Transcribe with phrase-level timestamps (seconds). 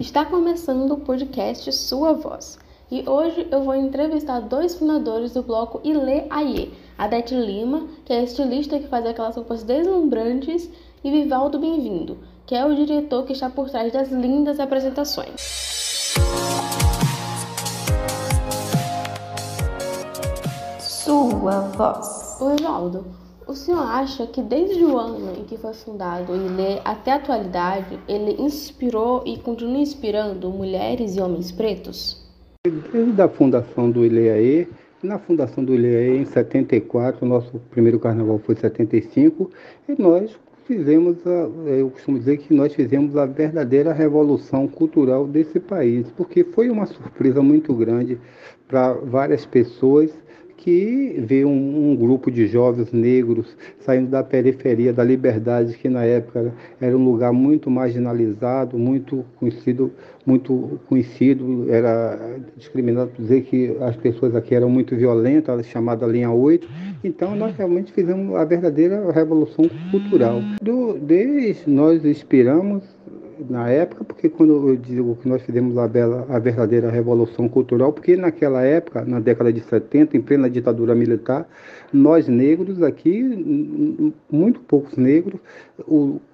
[0.00, 2.56] Está começando o podcast Sua Voz.
[2.88, 8.22] E hoje eu vou entrevistar dois fundadores do bloco Ilê Aie, Adete Lima, que é
[8.22, 10.70] estilista que faz aquelas roupas deslumbrantes,
[11.02, 12.16] e Vivaldo Bem-vindo,
[12.46, 15.34] que é o diretor que está por trás das lindas apresentações.
[20.78, 22.40] Sua Voz.
[22.40, 23.27] Oi, Vivaldo.
[23.48, 27.14] O senhor acha que desde o ano em que foi fundado o ILE até a
[27.14, 32.22] atualidade, ele inspirou e continua inspirando mulheres e homens pretos?
[32.92, 34.68] Desde a fundação do ILEAE,
[35.02, 39.50] na fundação do ILEAE em 74, o nosso primeiro carnaval foi em 75,
[39.88, 45.58] e nós fizemos, a, eu costumo dizer que nós fizemos a verdadeira revolução cultural desse
[45.58, 48.20] país, porque foi uma surpresa muito grande
[48.68, 50.12] para várias pessoas
[50.58, 56.04] que vê um, um, grupo de jovens negros saindo da periferia da liberdade, que na
[56.04, 59.92] época era um lugar muito marginalizado, muito conhecido,
[60.26, 66.30] muito conhecido, era discriminado por dizer que as pessoas aqui eram muito violentas, chamada linha
[66.30, 66.68] 8.
[67.04, 70.40] Então nós realmente fizemos a verdadeira revolução cultural.
[70.60, 72.82] Do, desde nós inspiramos
[73.48, 77.92] na época, porque quando eu digo que nós fizemos a, bela, a verdadeira revolução cultural,
[77.92, 81.48] porque naquela época, na década de 70, em plena ditadura militar,
[81.92, 85.40] nós negros aqui, muito poucos negros,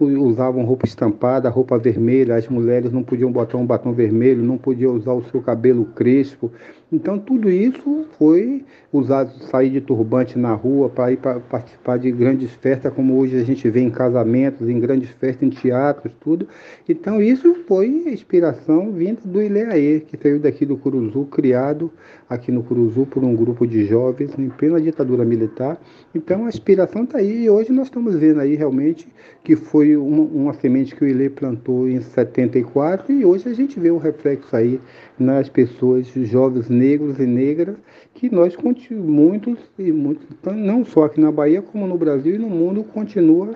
[0.00, 4.94] usavam roupa estampada, roupa vermelha, as mulheres não podiam botar um batom vermelho, não podiam
[4.94, 6.50] usar o seu cabelo crespo.
[6.90, 12.12] Então tudo isso foi usado, sair de turbante na rua para ir para participar de
[12.12, 16.46] grandes festas, como hoje a gente vê em casamentos, em grandes festas, em teatros, tudo.
[16.92, 21.90] Então isso foi inspiração vinda do Ileaê, que saiu daqui do Curuzu, criado
[22.28, 25.80] aqui no Curuzu por um grupo de jovens em plena ditadura militar.
[26.14, 29.08] Então a inspiração está aí e hoje nós estamos vendo aí realmente
[29.42, 33.80] que foi uma, uma semente que o Ilê plantou em 74 e hoje a gente
[33.80, 34.78] vê o reflexo aí
[35.18, 37.76] nas pessoas, jovens negros e negras,
[38.12, 38.54] que nós
[38.90, 43.54] muitos e muitos, não só aqui na Bahia, como no Brasil e no mundo, continua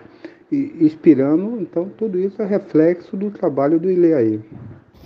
[0.51, 1.61] inspirando.
[1.61, 4.41] Então tudo isso é reflexo do trabalho do Ileaí.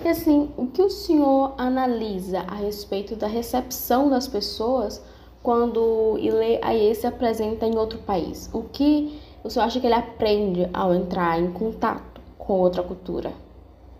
[0.02, 5.02] E assim, o que o senhor analisa a respeito da recepção das pessoas
[5.42, 8.48] quando o Ileaí se apresenta em outro país?
[8.52, 13.32] O que o senhor acha que ele aprende ao entrar em contato com outra cultura?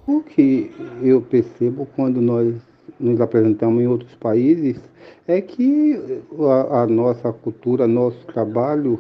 [0.06, 2.54] O que eu percebo quando nós
[2.98, 4.80] nos apresentamos em outros países
[5.26, 8.98] é que a, a nossa cultura, nosso trabalho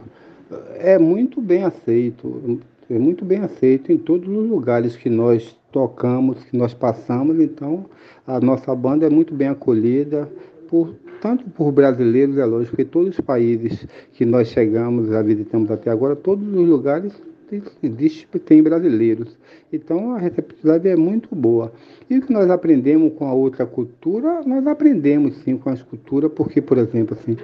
[0.78, 6.42] é muito bem aceito, é muito bem aceito em todos os lugares que nós tocamos,
[6.44, 7.38] que nós passamos.
[7.40, 7.86] Então,
[8.26, 10.28] a nossa banda é muito bem acolhida
[10.68, 15.70] por tanto por brasileiros, é lógico, que todos os países que nós chegamos, já visitamos
[15.70, 17.12] até agora, todos os lugares
[18.38, 19.36] tem brasileiros.
[19.72, 21.72] Então a receptividade é muito boa.
[22.08, 26.28] E o que nós aprendemos com a outra cultura, nós aprendemos sim com a cultura,
[26.28, 27.36] porque, por exemplo, assim,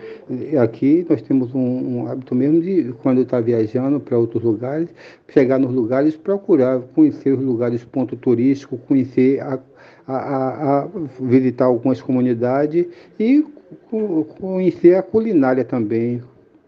[0.59, 1.59] aqui nós temos um,
[1.99, 4.89] um hábito mesmo de, quando está viajando para outros lugares,
[5.29, 9.61] chegar nos lugares, procurar conhecer os lugares, ponto turístico, conhecer a,
[10.07, 10.89] a, a
[11.21, 12.87] visitar algumas comunidades
[13.19, 13.45] e
[14.41, 16.21] conhecer a culinária também,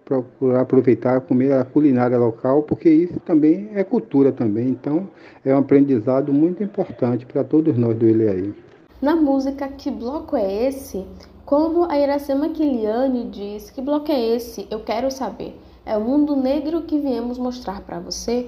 [0.09, 4.69] procurar aproveitar comer a culinária local, porque isso também é cultura também.
[4.69, 5.07] Então,
[5.45, 8.55] é um aprendizado muito importante para todos nós do Ilhaí.
[9.03, 11.05] Na música Que Bloco é Esse?
[11.45, 14.67] Quando a Iracema Kiliane diz Que bloco é esse?
[14.71, 15.59] Eu quero saber.
[15.87, 18.47] É o mundo negro que viemos mostrar para você?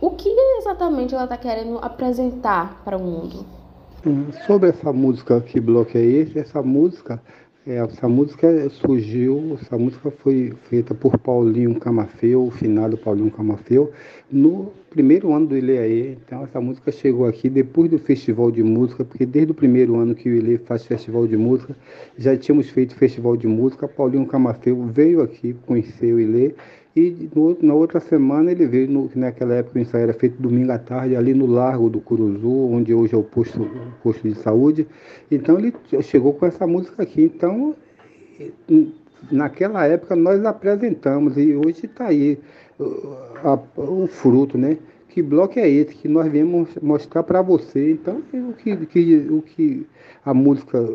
[0.00, 0.28] O que
[0.58, 3.44] exatamente ela está querendo apresentar para o mundo?
[4.06, 6.38] Hum, sobre essa música Que bloco é esse?
[6.38, 7.20] Essa música
[7.70, 13.92] é, essa música surgiu, essa música foi feita por Paulinho Camafeu, o finado Paulinho Camafeu,
[14.30, 16.16] no primeiro ano do Ileaê.
[16.26, 20.14] Então essa música chegou aqui depois do Festival de Música, porque desde o primeiro ano
[20.14, 21.74] que o Ilê faz Festival de Música,
[22.18, 23.88] já tínhamos feito Festival de Música.
[23.88, 26.52] Paulinho Camafeu veio aqui conhecer o Ilê
[26.94, 30.72] e no, na outra semana ele veio, no, naquela época o ensaio era feito domingo
[30.72, 34.34] à tarde, ali no Largo do Curuzu, onde hoje é o posto, o posto de
[34.34, 34.86] saúde.
[35.30, 35.72] Então ele
[36.02, 37.22] chegou com essa música aqui.
[37.22, 37.76] Então,
[39.30, 42.38] naquela época nós apresentamos e hoje está aí
[43.76, 44.78] o fruto, né?
[45.08, 47.92] Que bloco é esse que nós viemos mostrar para você?
[47.92, 49.86] Então, o que, que, o que
[50.24, 50.88] a música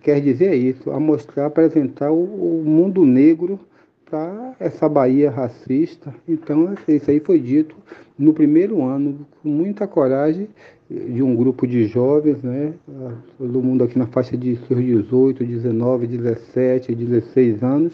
[0.00, 3.58] quer dizer é isso, a mostrar, apresentar o, o mundo negro
[4.08, 6.14] para essa Bahia racista.
[6.26, 7.76] Então, isso aí foi dito
[8.18, 10.48] no primeiro ano, com muita coragem,
[10.90, 12.72] de um grupo de jovens, né?
[13.36, 17.92] todo mundo aqui na faixa de seus 18, 19, 17, 16 anos,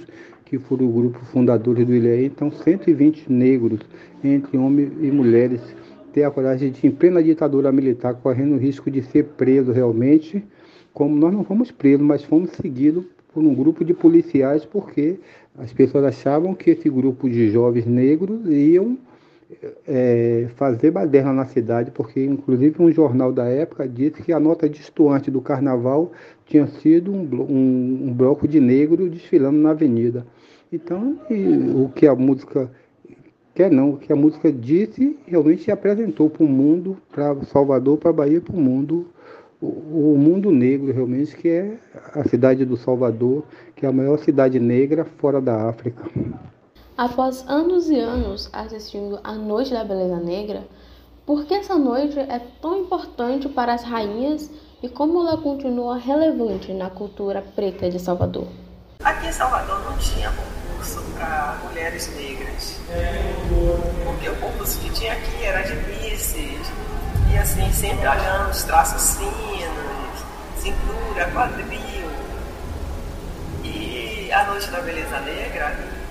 [0.54, 2.26] que foram o grupo fundadores do Ilhéia.
[2.26, 3.80] Então, 120 negros,
[4.22, 5.60] entre homens e mulheres,
[6.12, 10.44] ter a coragem de, em plena ditadura militar, correndo o risco de ser preso realmente,
[10.92, 15.18] como nós não fomos presos, mas fomos seguidos por um grupo de policiais, porque
[15.58, 18.96] as pessoas achavam que esse grupo de jovens negros iam
[19.86, 24.68] é, fazer baderna na cidade, porque inclusive um jornal da época disse que a nota
[24.68, 26.12] destoante do carnaval
[26.46, 30.26] tinha sido um, um, um bloco de negros desfilando na avenida.
[30.72, 31.18] Então,
[31.76, 32.70] o que a música
[33.54, 38.12] quer não, o que a música disse realmente apresentou para o mundo, para Salvador, para
[38.12, 39.06] Bahia, para o mundo,
[39.60, 41.78] o mundo negro realmente, que é
[42.12, 43.44] a cidade do Salvador,
[43.76, 46.02] que é a maior cidade negra fora da África.
[46.96, 50.62] Após anos e anos assistindo a Noite da Beleza Negra,
[51.26, 54.48] por que essa noite é tão importante para as rainhas
[54.80, 58.46] e como ela continua relevante na cultura preta de Salvador?
[59.02, 62.78] Aqui em Salvador não tinha concurso para mulheres negras,
[64.04, 66.70] porque o concurso que tinha aqui era de misses,
[67.32, 70.24] e assim, sempre olhando os traços finos,
[70.58, 72.08] cintura, quadril.
[73.64, 76.03] E a Noite da Beleza Negra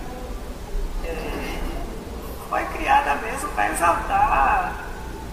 [2.53, 4.73] foi criada mesmo para exaltar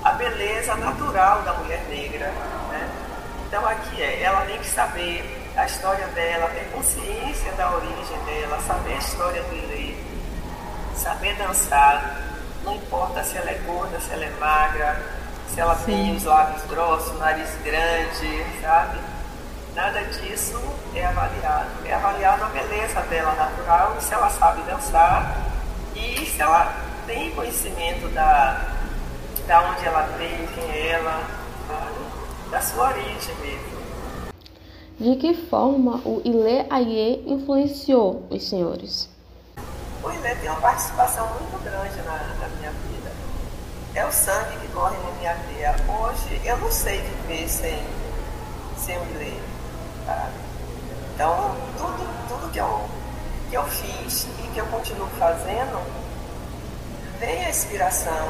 [0.02, 2.28] a beleza natural da mulher negra.
[2.70, 2.90] Né?
[3.46, 8.58] Então aqui é, ela tem que saber a história dela, ter consciência da origem dela,
[8.66, 9.94] saber a história do Ilê,
[10.94, 12.22] saber dançar,
[12.64, 15.02] não importa se ela é gorda, se ela é magra,
[15.52, 15.84] se ela Sim.
[15.84, 18.98] tem os lábios grossos, nariz grande, sabe?
[19.74, 20.58] Nada disso
[20.94, 21.68] é avaliado.
[21.84, 25.49] É avaliado a beleza dela natural e se ela sabe dançar
[26.00, 26.74] e se ela
[27.06, 28.64] tem conhecimento da,
[29.46, 31.26] da onde ela veio, quem é ela,
[32.50, 33.80] da sua origem mesmo.
[34.98, 39.08] De que forma o Ile Aie influenciou os senhores?
[40.02, 43.10] O Ile tem uma participação muito grande na, na minha vida.
[43.94, 45.74] É o sangue que corre na minha veia.
[45.88, 47.82] Hoje eu não sei viver sem,
[48.76, 49.40] sem o Ile.
[50.06, 50.30] Tá?
[51.14, 52.88] Então, tudo, tudo que eu
[53.50, 55.82] que eu fiz e que eu continuo fazendo,
[57.18, 58.28] vem a inspiração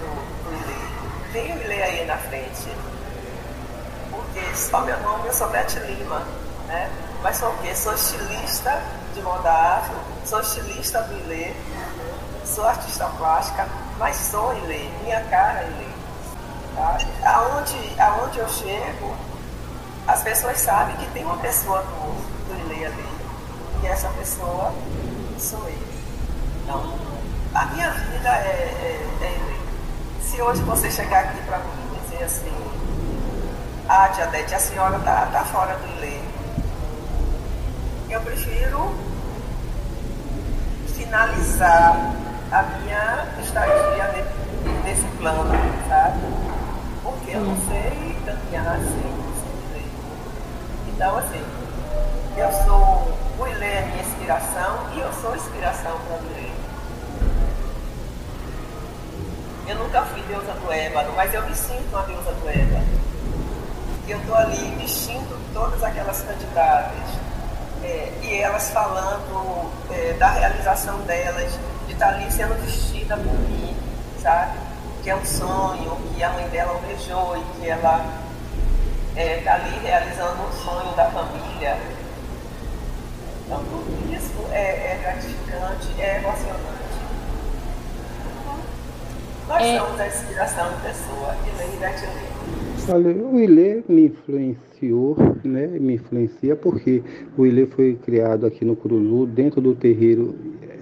[0.00, 1.32] do, do.
[1.32, 2.68] Vem o Ilê aí na frente.
[4.10, 6.26] Porque só meu nome, eu sou Beth Lima,
[6.66, 6.90] né?
[7.22, 7.72] Mas sou o quê?
[7.72, 8.82] Sou estilista
[9.14, 9.96] de moda afro,
[10.26, 11.54] sou estilista do Ilê,
[12.44, 15.90] sou artista plástica, mas sou Ilê, minha cara é Ilê.
[16.74, 16.98] Tá?
[17.32, 19.14] Aonde, aonde eu chego,
[20.08, 23.19] as pessoas sabem que tem uma pessoa do, do Ilê ali
[23.82, 24.72] e essa pessoa
[25.38, 25.78] sou eu.
[26.62, 26.94] Então,
[27.54, 32.24] a minha vida é, é, é Se hoje você chegar aqui para mim e dizer
[32.24, 32.52] assim,
[33.88, 36.20] ah, Tia Dete, a senhora está tá fora do Ilê.
[38.10, 38.94] Eu prefiro
[40.94, 41.96] finalizar
[42.52, 44.26] a minha estadia
[44.84, 45.50] nesse plano,
[45.88, 46.20] sabe?
[47.02, 49.34] Porque eu não sei caminhar assim,
[49.72, 49.84] sem
[50.88, 51.44] Então, assim,
[52.36, 56.50] eu sou Ilê é minha inspiração e eu sou inspiração para Ilê.
[59.66, 63.00] Eu nunca fui deusa do ébano, mas eu me sinto uma deusa do ébano.
[64.08, 67.08] Eu estou ali vestindo todas aquelas candidatas
[67.82, 73.32] é, e elas falando é, da realização delas, de estar tá ali sendo vestida por
[73.32, 73.76] mim,
[74.20, 74.58] sabe?
[75.02, 78.04] Que é um sonho, que a mãe dela almejou e que ela
[79.16, 81.78] está é, tá ali realizando um sonho da família
[83.50, 86.60] então, tudo isso é, é gratificante, é emocionante.
[89.48, 89.78] Nós é...
[89.78, 95.66] somos a inspiração de pessoa, e Olha, o Ilê me influenciou, né?
[95.66, 97.02] Me influencia porque
[97.36, 100.78] o Ilê foi criado aqui no Curulu, dentro do terreiro eh,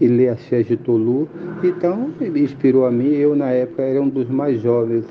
[0.00, 1.28] Ilê Axé de Tolu.
[1.64, 3.14] Então, ele inspirou a mim.
[3.14, 5.04] Eu, na época, era um dos mais jovens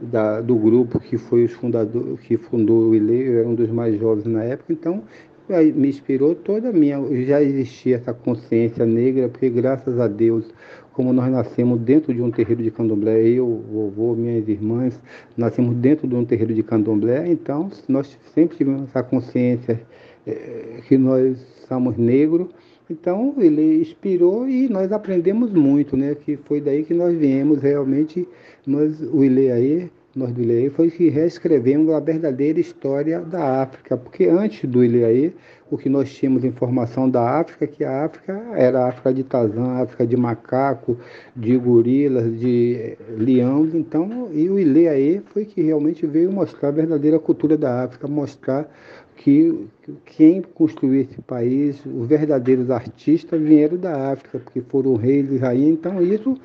[0.00, 3.70] da, do grupo que foi os fundador, que fundou o Ilê, eu era um dos
[3.70, 5.02] mais jovens na época, então
[5.48, 6.98] me inspirou toda a minha.
[7.24, 10.44] Já existia essa consciência negra, porque graças a Deus,
[10.92, 15.00] como nós nascemos dentro de um terreiro de candomblé, eu, vovô, minhas irmãs,
[15.36, 19.80] nascemos dentro de um terreiro de candomblé, então nós sempre tivemos essa consciência
[20.26, 21.38] é, que nós
[21.68, 22.48] somos negros.
[22.88, 26.14] Então ele inspirou e nós aprendemos muito, né?
[26.14, 28.26] Que foi daí que nós viemos realmente,
[28.66, 34.24] nós, o Ileaê, nós do Ilhaí, foi que reescrevemos a verdadeira história da África, porque
[34.24, 35.34] antes do Ilhaí,
[35.70, 39.82] o que nós tínhamos informação da África, que a África era a África de Tazan,
[39.82, 40.96] África de macaco,
[41.34, 47.18] de gorilas, de leão, então, e o Ilhaí foi que realmente veio mostrar a verdadeira
[47.18, 48.68] cultura da África, mostrar
[49.16, 49.66] que
[50.04, 55.70] quem construiu esse país, os verdadeiros artistas vieram da África, porque foram reis e rainhas.
[55.70, 56.38] Então, isso,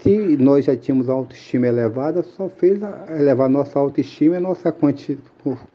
[0.00, 2.78] se nós já tínhamos autoestima elevada, só fez
[3.18, 4.72] elevar nossa autoestima e nossa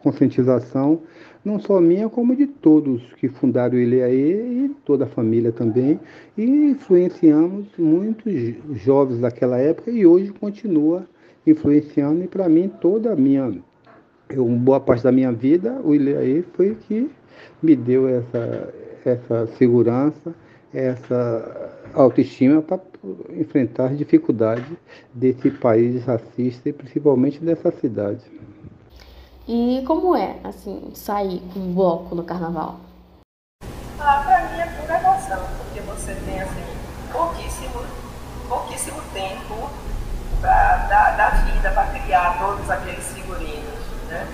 [0.02, 1.02] conscientização,
[1.44, 6.00] não só minha, como de todos que fundaram o Ileaê e toda a família também.
[6.38, 11.06] E influenciamos muitos jovens daquela época e hoje continua
[11.46, 12.24] influenciando.
[12.24, 13.54] E para mim, toda a minha
[14.30, 17.10] eu, boa parte da minha vida, o Ilhaí foi que
[17.62, 18.74] me deu essa,
[19.06, 20.34] essa segurança,
[20.74, 22.80] essa autoestima para
[23.38, 24.66] enfrentar as dificuldades
[25.14, 28.24] desse país racista e principalmente dessa cidade.
[29.48, 32.78] E como é, assim, sair com bloco no carnaval?
[34.00, 36.64] Ah, para mim é pura emoção, porque você tem, assim,
[37.12, 37.86] pouquíssimo,
[38.48, 39.70] pouquíssimo tempo
[40.40, 43.84] para dar, dar vida, para criar todos aqueles figurinos
[44.14, 44.28] né?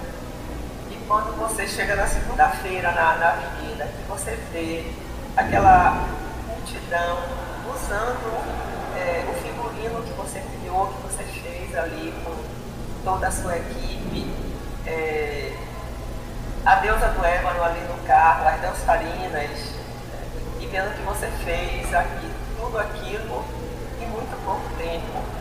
[0.91, 4.91] E quando você chega na segunda-feira na, na avenida, que você vê
[5.37, 6.05] aquela
[6.47, 7.17] multidão
[7.73, 8.43] usando
[8.97, 12.35] é, o figurino que você criou, que você fez ali com
[13.03, 14.27] toda a sua equipe,
[14.89, 15.53] é,
[16.65, 19.75] a deusa do ébano ali no carro, as dançarinas,
[20.59, 23.45] e vendo que você fez aqui, tudo aquilo
[24.01, 25.39] em muito pouco tempo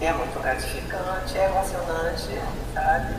[0.00, 2.28] é muito gratificante, é emocionante,
[2.74, 3.14] sabe?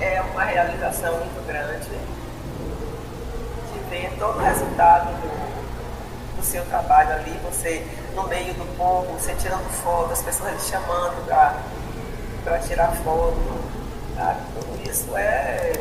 [0.00, 1.88] É uma realização muito grande
[3.72, 9.12] de ver todo o resultado do, do seu trabalho ali, você no meio do povo,
[9.18, 11.26] você tirando foto, as pessoas lhe chamando
[12.44, 13.36] para tirar foto?
[14.54, 15.72] Tudo isso é.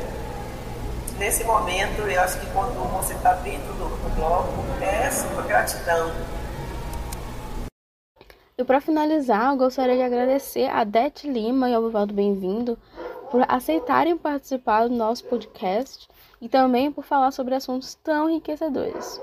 [1.18, 6.12] Nesse momento, eu acho que quando você está dentro do, do bloco, é sua gratidão
[8.60, 12.76] e para finalizar, eu gostaria de agradecer a Dete Lima e ao Vivaldo Bem-vindo
[13.30, 16.08] por aceitarem participar do nosso podcast
[16.42, 19.22] e também por falar sobre assuntos tão enriquecedores.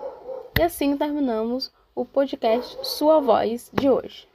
[0.57, 4.29] E assim terminamos o podcast Sua Voz de hoje.